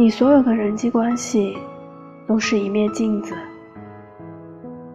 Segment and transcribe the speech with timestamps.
[0.00, 1.58] 你所有的人际关系，
[2.26, 3.34] 都是一面镜子。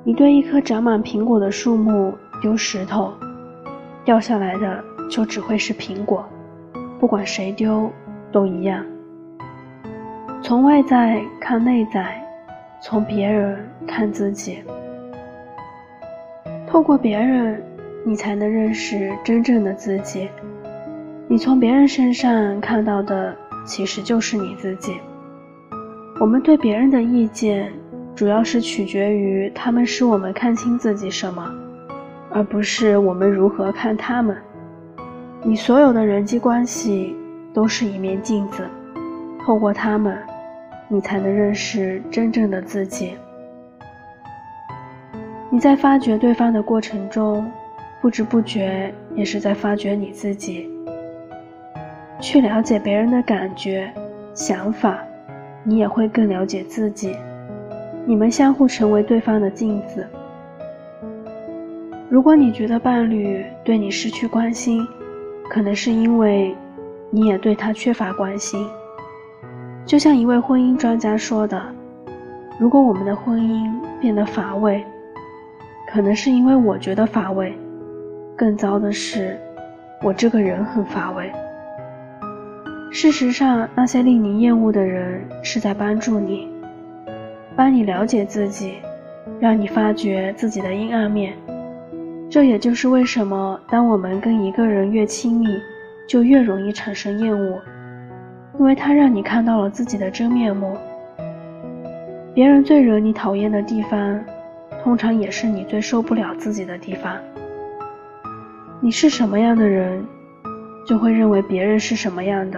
[0.04, 3.14] 你对一棵长满苹果的树木丢石头，
[4.04, 6.28] 掉下来的就只会是苹果，
[7.00, 7.88] 不管谁丢
[8.32, 8.84] 都一样。
[10.42, 12.20] 从外在看内在，
[12.82, 14.58] 从别人看自己。
[16.66, 17.62] 透过别人，
[18.04, 20.28] 你才能认识真正的自己。
[21.28, 23.36] 你从别人身上看到的，
[23.66, 24.96] 其实就是你自己。
[26.22, 27.74] 我们对别人的意见。
[28.16, 31.54] 主要是取决于他们使我们看清自己什么，
[32.32, 34.38] 而不是我们如何看他们。
[35.44, 37.14] 你所有的人际关系
[37.54, 38.64] 都是一面镜子，
[39.44, 40.18] 透过他们，
[40.88, 43.18] 你才能认识真正的自己。
[45.50, 47.52] 你在发掘对方的过程中，
[48.02, 50.72] 不知不觉也是在发掘你自己。
[52.26, 53.88] 去了解别人的感觉、
[54.34, 54.98] 想法，
[55.64, 57.16] 你也会更了解自己。
[58.04, 60.08] 你们相互成为对方的镜子。
[62.10, 64.84] 如果你觉得伴侣对你失去关心，
[65.52, 66.56] 可能是因为
[67.12, 68.68] 你也对他缺乏关心。
[69.86, 71.62] 就像一位婚姻专家说的
[72.60, 74.84] ：“如果我们的婚姻变得乏味，
[75.88, 77.56] 可能是因为我觉得乏味。
[78.36, 79.40] 更糟的是，
[80.02, 81.32] 我这个人很乏味。”
[82.98, 86.48] 事实上，那些令你厌恶的人是在帮助你。
[87.54, 88.76] 帮你了解自己，
[89.38, 91.34] 让你发觉自己的阴暗面。
[92.30, 95.60] 这也就是为什么，当我们跟一个人越亲密，
[96.08, 97.62] 就越容易产生厌恶，
[98.58, 100.78] 因为他让你看到了自己的真面目。
[102.34, 104.24] 别人最惹你讨厌的地方，
[104.82, 107.18] 通常也是你最受不了自己的地方。
[108.80, 110.02] 你是什么样的人，
[110.88, 112.58] 就会认为别人是什么样的。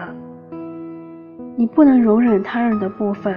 [1.57, 3.35] 你不能容忍他人的部分。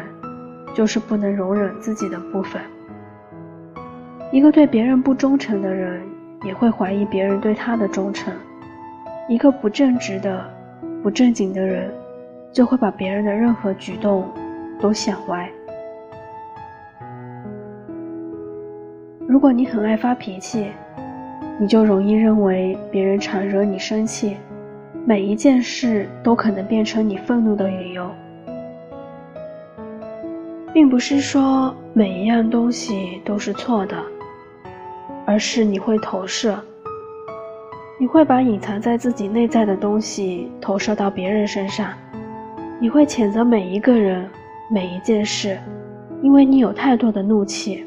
[0.73, 2.63] 就是不能容忍自己的部分。
[4.31, 6.01] 一个对别人不忠诚的人，
[6.45, 8.33] 也会怀疑别人对他的忠诚。
[9.29, 10.49] 一个不正直的、
[11.03, 11.93] 不正经的人，
[12.53, 14.33] 就会把别人的任何举动
[14.81, 15.51] 都想歪。
[19.27, 20.69] 如果你很爱发脾气，
[21.59, 24.37] 你就容易认为别人常惹你生气，
[25.11, 28.09] 每一件事都可能变成你愤怒的理由。
[30.73, 33.97] 并不是说每一样东西都是错的，
[35.27, 36.57] 而是你会投射，
[37.99, 41.93] 你会把隐藏在自己内在的东西投射到别人身上，
[42.79, 44.25] 你会谴责每一个人、
[44.71, 45.59] 每一件事，
[46.23, 47.85] 因为你有太多的怒气，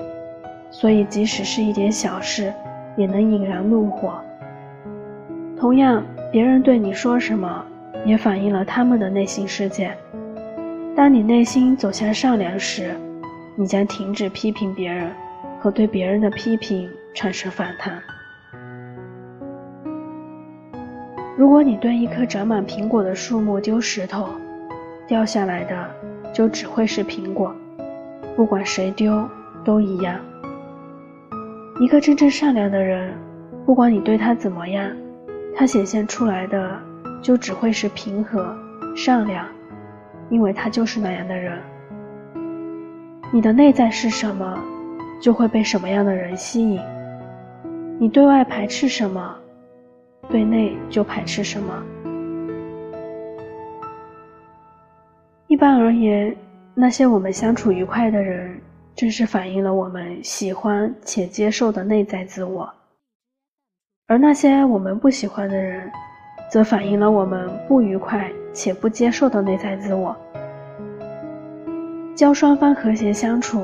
[0.70, 2.52] 所以即使是一点小事，
[2.98, 4.14] 也能引燃怒火。
[5.58, 7.64] 同样，别人对你说什么，
[8.08, 9.96] 也反映了他们的内心世界。
[10.96, 12.96] 当你内心走向善良时，
[13.56, 15.12] 你将停止批评别人
[15.60, 18.02] 和对别人的批评产生反弹。
[21.38, 24.28] 如果你对一棵长满苹果的树木丢石头，
[25.08, 25.88] 掉下来的
[26.34, 27.56] 就只会是苹果，
[28.36, 29.24] 不管谁丢
[29.64, 30.20] 都一样。
[31.80, 33.14] 一个真正善良的人，
[33.68, 34.92] 不管你对他怎么样，
[35.56, 36.80] 他显现出来的
[37.22, 38.56] 就只会是平和、
[38.96, 39.46] 善良。
[40.30, 41.62] 因为他就是那样的人。
[43.32, 44.58] 你的内在是什么，
[45.22, 46.82] 就会被什么样的人吸引。
[48.00, 49.36] 你对外排斥什么，
[50.30, 51.84] 对内就排斥什么。
[55.48, 56.36] 一般而言，
[56.74, 58.60] 那些我们相处愉快的人，
[58.96, 62.68] 正是反映了我们喜欢且接受的内在自我；
[64.06, 65.90] 而那些我们不喜欢的人，
[66.52, 70.14] 则反映了我们不愉快且不接受的内在自我。
[72.14, 73.64] 教双方和谐相处，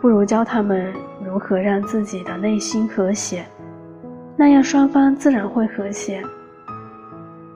[0.00, 0.92] 不如教他们
[1.24, 3.44] 如何让自己的内心和谐，
[4.36, 6.20] 那样双方自然会和谐。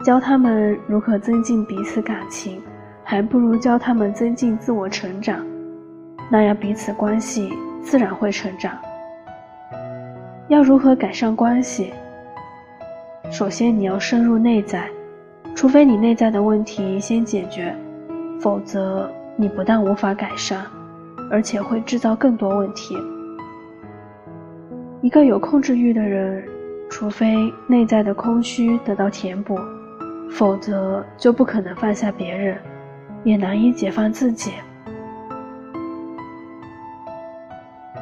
[0.05, 2.63] 教他们如何增进彼此感情，
[3.03, 5.45] 还不如教他们增进自我成长，
[6.31, 7.53] 那样彼此关系
[7.83, 8.79] 自然会成长。
[10.47, 11.93] 要如何改善关系？
[13.33, 14.87] 首先，你要深入内在，
[15.55, 17.75] 除非你内在的问题先解决，
[18.39, 20.61] 否则你不但无法改善，
[21.31, 22.95] 而且会制造更多问题。
[25.01, 26.45] 一个有控制欲的人，
[26.91, 27.35] 除非
[27.67, 29.59] 内在的空虚得到填补，
[30.31, 32.59] 否则就不可能放下别人，
[33.25, 34.53] 也难以解放自己。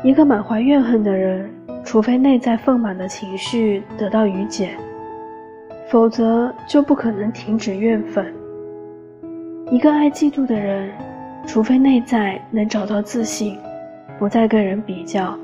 [0.03, 1.49] 一个满怀怨恨的人，
[1.85, 4.71] 除非内在丰满的情绪得到疏解。
[5.91, 8.33] 否则就不可能停止怨愤。
[9.73, 10.89] 一个爱嫉妒的人，
[11.45, 13.59] 除非内在能找到自信，
[14.17, 15.37] 不再跟人比较，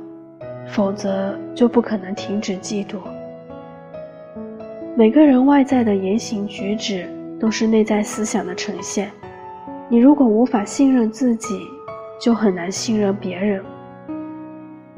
[0.69, 2.99] 否则就不可能停止嫉妒。
[4.97, 7.09] 每个人外在的言行举止
[7.41, 9.11] 都是内在思想的呈现。
[9.89, 11.59] 你如果无法信任自己，
[12.21, 13.61] 就很难信任别人；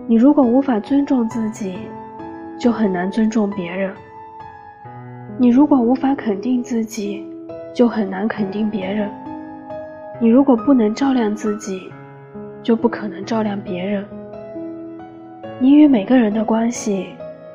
[0.06, 1.79] 你如果无法尊重自己，
[2.61, 3.91] 就很难尊重别人；
[5.38, 7.25] 你如果无法肯定自己，
[7.73, 9.08] 就很难肯定别人；
[10.20, 11.90] 你如果不能照亮自己，
[12.62, 14.05] 就不可能照亮别人。
[15.61, 17.06] 你与每个人的关系。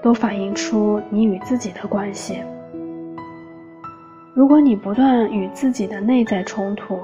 [0.03, 2.39] 都反映出你与自己的关系。
[4.33, 6.99] 如果你不断与自己的内在冲突，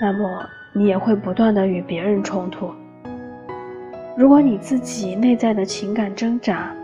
[0.00, 2.70] 那么你也会不断的与别人冲突。
[4.16, 6.74] 如果你自己内在的情感挣扎，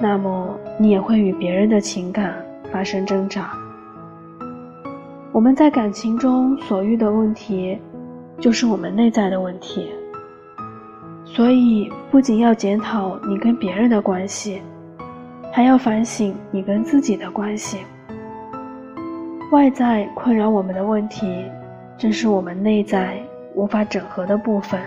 [0.00, 2.34] 那么你也会与别人的情感
[2.72, 3.52] 发生挣扎。
[5.30, 7.78] 我们在感情中所遇的问题，
[8.38, 9.90] 就是我们内在的问题。
[11.24, 14.62] 所以，不仅要检讨你跟别人的关系，
[15.52, 17.78] 还要反省你跟自己的关系。
[19.52, 21.44] 外在困扰我们的问题，
[21.98, 23.18] 正是我们内在
[23.54, 24.80] 无法整合的部分。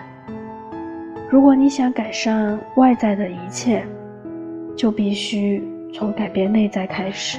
[1.30, 3.86] 如果你想改善外在的一切，
[4.76, 7.38] 就必须从改变内在开始。